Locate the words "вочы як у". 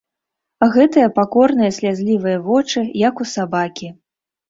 2.51-3.33